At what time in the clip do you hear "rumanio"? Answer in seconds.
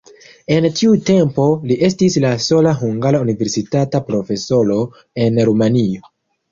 5.53-6.17